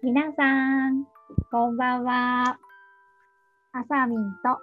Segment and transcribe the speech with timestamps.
[0.00, 1.04] 皆さん、
[1.50, 2.56] こんばんは。
[3.72, 4.58] あさみんと、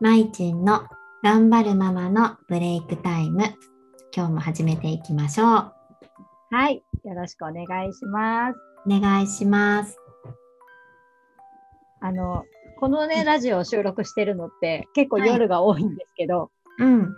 [0.00, 0.88] まいちんの
[1.22, 3.44] 頑張るママのブレイクタイム。
[4.14, 5.46] 今日も始めていきましょう。
[6.50, 8.58] はい、よろしくお願いします。
[8.86, 9.96] お願いします。
[12.00, 12.44] あの、
[12.80, 17.14] このね、ラジオを収録してるのって結構夜が多いんですけど、うん。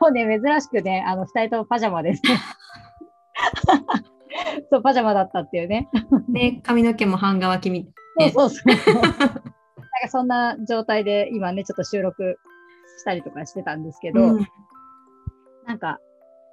[0.00, 2.38] 今日ね、珍しくね、あの、二人ともパジャマですね。
[4.70, 5.90] そう、パジャマだったっていうね。
[6.32, 8.94] で、髪の毛も半乾きみそうそうそう。
[9.02, 9.42] なんか
[10.08, 12.38] そんな状態で今ね、ちょっと収録
[12.98, 14.46] したりとかしてたんですけど、うん。
[15.66, 16.00] なんか、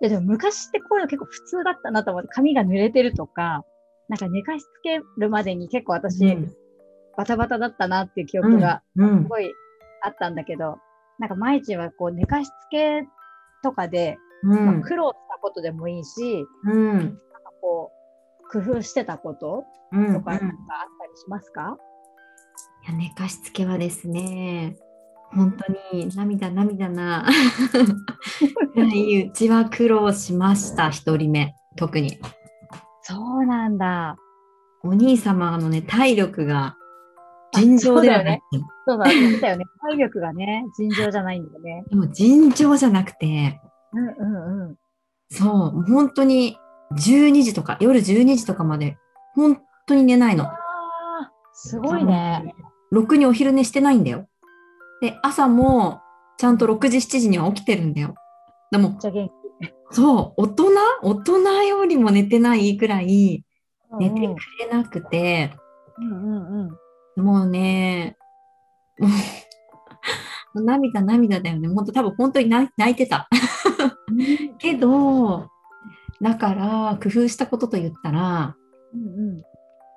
[0.02, 3.66] いやでも昔ってこういうの結構普通だったなと思って、髪が濡れてるとか、
[4.10, 6.54] なんか寝かしつけるまでに結構私、うん。
[7.18, 9.24] バタバタだったなっていう記憶がうん。
[9.24, 9.52] すごい
[10.04, 10.78] あったんだけど、
[11.20, 13.08] なんか毎日はこう寝かしつけ
[13.64, 14.66] とかで、うん。
[14.66, 16.94] まあ苦労したことでもいいし、うん。
[16.94, 17.18] なんか
[17.62, 17.97] こう、
[18.52, 20.52] 工夫してたことうんとかなんかあうんっ
[21.00, 21.78] たりしますか、
[22.88, 24.76] いや寝かしつけはですね、
[25.34, 27.26] 本当に涙涙な。
[28.76, 31.54] うちは苦労しました、一人目。
[31.76, 32.20] 特に。
[33.02, 34.18] そうなんだ。
[34.84, 36.76] お兄様のね、体力が
[37.54, 38.42] 尋常ではない。
[38.88, 39.66] そうだ、言ってたよね。
[39.82, 41.84] 体力がね、尋常じゃないんだよね。
[41.90, 43.60] でも尋常じゃなくて、
[43.94, 44.78] うんうんうん。
[45.30, 46.58] そう本当に
[46.94, 48.98] 12時とか、夜12時とかまで、
[49.36, 50.50] 本当に寝ないの。
[51.54, 52.54] すごいね。
[52.92, 54.28] ろくにお昼寝してないんだよ。
[55.02, 56.02] で、朝も
[56.38, 58.16] ちゃんと6時、7時には起きてるんだよ。
[58.72, 58.98] でも。
[59.92, 60.66] そう、大人？
[61.02, 63.44] 大人よりも寝てないくらい
[64.00, 65.52] 寝てうんくれなくて、
[65.98, 66.14] うんう
[66.66, 66.70] ん
[67.18, 67.24] うん。
[67.24, 68.18] もうね、
[69.00, 69.08] も
[70.56, 71.68] う、涙涙だよね。
[71.70, 73.30] 本当多分本当に泣いてた。
[74.60, 75.48] けど、
[76.22, 78.56] だから工夫したことと言ったら、
[78.94, 79.02] うん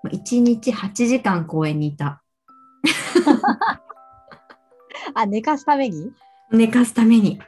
[0.04, 0.08] うん。
[0.08, 2.22] 1日8時間公園にいた。
[5.14, 6.12] あ、寝かすために？
[6.52, 7.40] 寝かすために。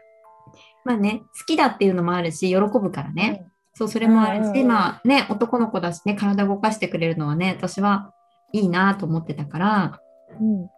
[0.85, 3.47] まあね、好きだっていうのもあるし、喜ぶからね。
[3.75, 8.13] そう、それもあるし、うんうんうんまあね、男の子だしね、体動かしてくれるのはね、私は
[8.53, 10.01] いいなと思ってたから、
[10.41, 10.69] うん。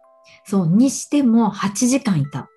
[0.45, 2.49] そう、にしても8時間いた。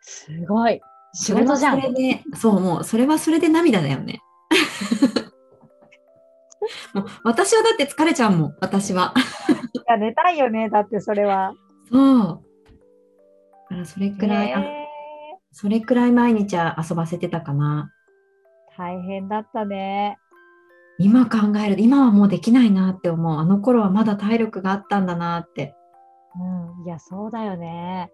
[0.00, 0.80] すごい。
[1.14, 1.80] 仕事じゃん。
[1.80, 4.20] それはそれで、そう、もう、それはそれで涙だよね。
[6.94, 9.14] もう私はだって疲れちゃうもん、私は。
[9.72, 10.68] いや、寝たいよね。
[10.70, 11.54] だってそれは。
[11.90, 12.42] そう。
[13.68, 14.54] だからそれくらい、
[15.52, 17.92] それくらい毎日遊ばせてたかな。
[18.76, 20.18] 大変だったね。
[20.98, 23.38] 今考えると、今はもうできないなって思う。
[23.38, 25.74] あの頃はまだ体力があったんだなって。
[26.36, 26.86] うん。
[26.86, 28.10] いや、そうだよね。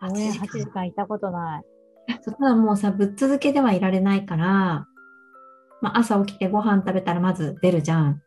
[0.00, 1.69] 公園8 8時間いたことない。
[2.22, 4.86] そうただもうさ、ぶっ続けではいられないから、
[5.80, 8.22] まあ、朝起きてご飯食べたらまず出るじゃん。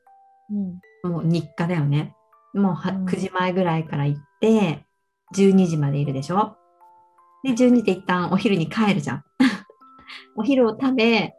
[1.03, 1.11] うん。
[1.11, 2.15] もう日課だよね。
[2.53, 4.85] もうはうん9時前ぐらいから行って、
[5.35, 6.55] 12時までいるでしょ
[7.43, 9.23] で、12時で一旦お昼に帰るじゃん。
[10.35, 11.33] お昼を食べ、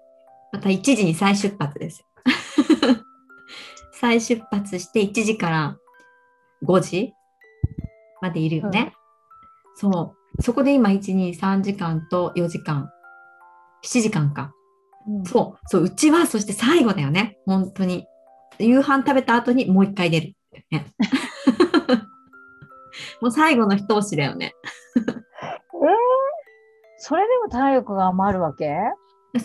[0.53, 2.05] また1時に再出発です。
[3.93, 5.79] 再出発して1時から
[6.65, 7.15] 5時
[8.21, 8.95] までいるよね。
[9.77, 10.24] そう。
[10.41, 12.91] そこで今1、2、3時間と4時間。
[13.85, 14.53] 7時間か。
[15.07, 17.39] うん、そう、そう、うちはそして最後だよね。
[17.47, 18.07] 本当に。
[18.59, 20.35] 夕飯食べた後にもう一回出る。
[20.71, 20.87] ね、
[23.21, 24.55] もう最後の一押しだよね。
[24.97, 25.05] えー、
[26.99, 28.77] それでも体力が余るわけ？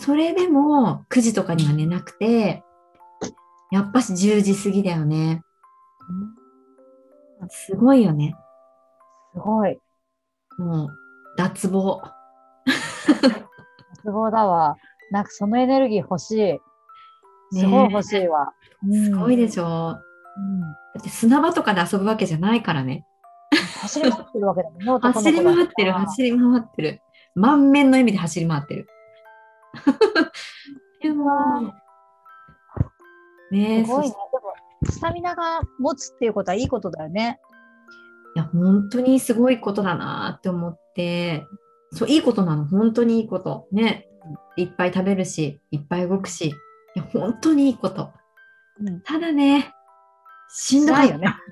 [0.00, 2.62] それでも9時とかには寝なくて、
[3.72, 5.42] やっぱし10時過ぎだよね。
[7.48, 8.36] すごいよね。
[9.34, 9.78] すごい。
[10.60, 10.88] もう、
[11.36, 12.02] 脱帽。
[14.02, 14.76] すごいだわ。
[15.10, 16.58] なんかそのエネルギー欲しい。
[17.52, 18.52] すごい欲しいわ。
[18.92, 19.64] すごいでししょ。
[19.64, 19.68] ょ。
[19.68, 23.06] うんだって砂場とかで遊ぶわけじゃないからね。
[23.80, 27.02] 走り回ってるわけだもんね、 走り回ってる、走り回ってる。
[27.34, 28.86] 満面の意味で走り回ってる。
[31.02, 31.72] でも、
[33.50, 34.08] ねえ、すごいね。
[34.10, 34.54] そでも、
[34.84, 37.40] スタミナが持つっていうことはいいことだよね。
[38.36, 41.46] いや、本当にすごいことだなって思って、
[41.92, 43.66] そう、いいことなの、本当にいいこと。
[43.72, 44.06] ね。
[44.56, 46.52] いっぱい食べるし、いっぱい動くし、い
[46.94, 48.10] や、本当にいいこと。
[48.80, 49.00] うん。
[49.02, 49.72] ただね、
[50.48, 51.34] しんどいよね。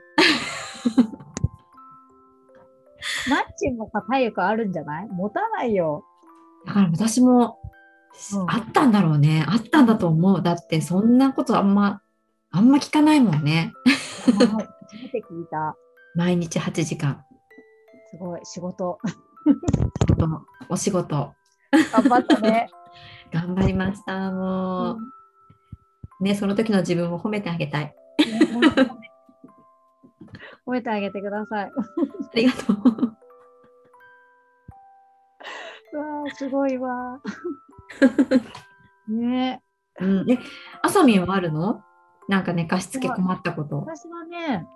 [3.30, 5.08] マッチンもさ、体力あるんじゃない？
[5.08, 6.04] 持たないよ。
[6.66, 9.44] だから私も、うんあったんだろうね。
[9.46, 10.42] あったんだと思う。
[10.42, 12.02] だって、そんなことあんま、
[12.50, 13.72] あんま聞かないもんね。
[14.24, 15.76] 初めて聞いた。
[16.14, 17.24] 毎日8時間。
[18.10, 18.98] すごい、仕事。
[20.00, 21.32] 仕事お仕事。
[21.92, 22.68] 頑張ったね。
[23.32, 24.30] 頑張りました。
[24.30, 26.24] もう。
[26.24, 27.94] ね、その時の自分を褒めてあげたい。
[30.66, 31.70] 褒めてあげてください。
[31.70, 31.72] あ
[32.34, 32.76] りがとう。
[35.92, 37.20] うわーすごいわ。
[39.08, 39.62] ね
[40.00, 40.38] うん、え、
[40.82, 41.82] あさみんはあるの？
[42.28, 43.78] なんか寝かしつけ困ったこと。
[43.78, 44.66] 私はね、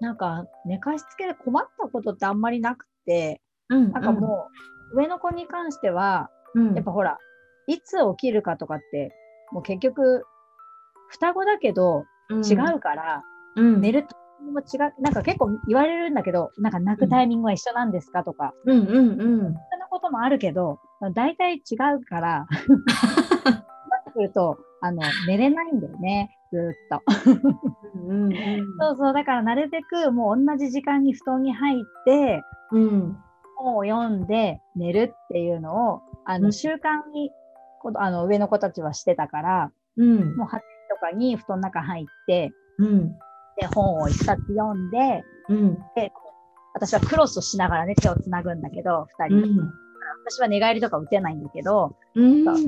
[0.00, 4.48] なんか寝かしつけで困ったことってあんまりなくて、うん、なんかも
[4.92, 7.18] う、上の子に関しては、うん、やっぱほら、
[7.66, 9.12] いつ起きるかとかって、
[9.52, 10.24] もう結局、
[11.10, 13.22] 双子だけど違うから、
[13.56, 14.08] うん、寝るタ
[14.40, 19.38] イミングも違う、なんか結構言われるんだけど、なんか泣くタイミングは一緒なんですかとか、うんうんうん。
[19.40, 20.78] そんなこともあるけど、
[21.14, 21.60] 大体違
[21.96, 27.02] うから、 なってくると、あの、寝れないんだよね、ずーっと。
[28.06, 28.32] うんうん
[28.80, 32.42] そうそう、だからなるべくもう同じ時間に布団に入って、
[32.72, 33.16] うん。
[33.56, 37.30] 本を読んで寝るっていうのを、あうんの、習慣に、
[37.82, 40.36] こあの、上の子たちはしてたから、うん。
[40.36, 43.12] もう8時とかに布団の中入って、うん。
[43.56, 45.74] で、本を一冊読んで、うん。
[45.96, 46.12] で、
[46.74, 49.62] 私はクロスをしながらね、手をつなぐんだけど、二う人で。
[49.62, 49.72] ん。
[50.24, 52.44] 私は寝返りとか打てないんだけど、うん。
[52.44, 52.64] 手をつ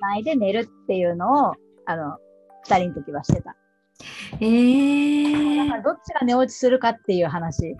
[0.00, 1.54] ないで寝るっていうのを、
[1.84, 2.16] あの、
[2.64, 3.56] 二人の時はしてた。
[4.40, 7.74] えー、だからどっちが寝落ちするかっていう話。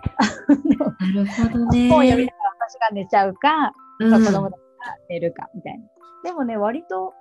[0.47, 1.89] なるほどね。
[1.89, 5.85] 本を読みながら私が寝ちゃうか、うん子供たちが寝るかみたいな。
[6.23, 7.13] でもね、割と、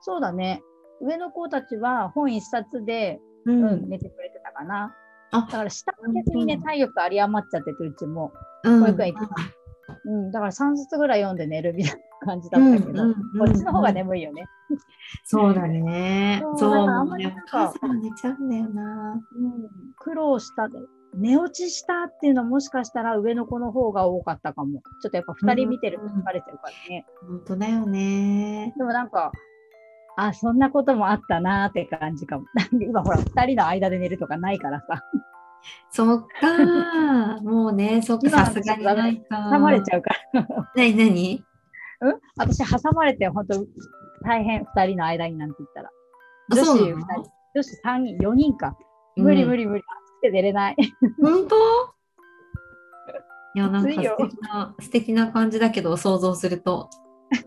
[0.00, 0.62] そうだね。
[1.00, 3.88] 上の子たちは本一冊で、ううんん。
[3.88, 4.94] 寝てくれてたかな。
[5.32, 8.32] あだから下向けずにね、うん体力有り余っちゃってて、うちも。
[8.64, 9.34] うん保育園行って
[10.04, 14.44] うん、だから3冊ぐらい読んで寝るみたいな感じだったけど、うんうんうんこっちの方が眠いよね。
[15.24, 16.42] そうだね。
[16.56, 19.20] そうあんまりね、なんか寝ちゃうんだよな。
[19.36, 20.78] うん、苦労したで。
[21.14, 24.80] 寝落ちしたっていうのはもしかしたら上の子の方が多かったかも。
[25.02, 27.04] ちょっとやっぱ2人見てると疲れちゃうからね。
[27.26, 28.72] 本当だよね。
[28.78, 29.30] でもなんか、
[30.16, 32.46] あ、そんなこともあったなーって感じかも。
[32.54, 35.02] なんで今ほら、2人の間で寝るとかないからさ、
[35.90, 37.40] そっか。
[37.42, 39.50] もうね、そっか、今さすがにないか。
[39.52, 40.46] 挟まれちゃうから。
[40.74, 41.44] なになに
[42.02, 42.20] うん？
[42.36, 43.64] 私挟まれて本当
[44.24, 45.88] 大変、2人の間になんて言ったら。
[45.88, 47.22] あ女子2そうなの？
[47.22, 48.76] 人、女子3人、4人か。
[49.16, 49.82] 無理無理無理。
[49.82, 50.76] 暑くて寝れない。
[51.20, 51.56] 本当？
[53.54, 56.88] いや、なんか素敵な、素敵な感じだけど、想像すると。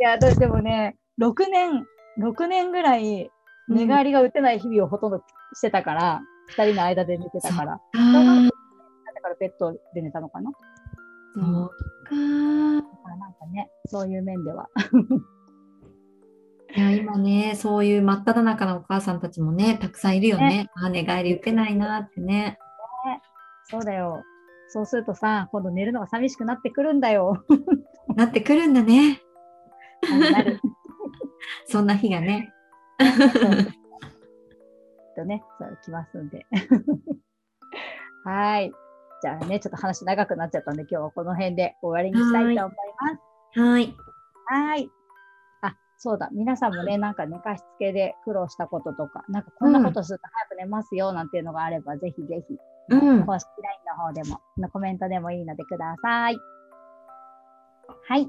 [0.00, 1.86] いや、ででもね、6年、
[2.18, 3.30] 6年ぐらい
[3.68, 5.18] 寝返りが打てない日々をほとんど
[5.54, 6.20] してたから、
[6.56, 7.72] 2人の間で寝てたから。
[7.74, 8.50] あだー
[9.22, 10.50] からベッドで寝たのかな。
[11.34, 11.70] そう
[12.04, 12.14] か。
[12.14, 12.82] なん
[13.34, 14.68] かね、そういう面では。
[16.76, 20.70] いや、今ね、そういう真っ只中のお母さんたちもね、たくさんいるよね。
[20.74, 22.58] あ、寝返り打てないなってね。
[23.64, 24.22] そうだよ。
[24.68, 27.44] そうするとさ、今度寝るのが寂しくなってくるんだよ。
[28.16, 29.20] なってくるんだね。
[31.66, 32.52] そんな日がね。
[35.16, 36.46] とね、そう来ますんで。
[38.24, 38.72] はい。
[39.24, 43.16] じゃあね、ちょっと話長くなっちゃったんで、今日はこの辺で終わりにしたいと思いま
[43.54, 43.58] す。
[43.58, 43.96] はい。
[44.44, 44.90] はい。
[45.62, 46.28] あ、そうだ。
[46.30, 52.58] 皆さんもね、なんか寝かしつけで苦労したこととか、なんかこんなことすると早く寝ますよなんていうのがあれば、ぜひぜひ、
[52.90, 53.24] うん。
[53.24, 56.36] 公式 LINE の方でも、のコメントでもいいのでください。
[58.06, 58.28] はい。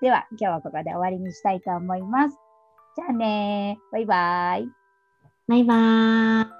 [0.00, 2.38] では、今日はここで終わりにしたいと思います。
[2.96, 4.68] じゃあねバイバイ。
[5.46, 6.59] バイバーイ。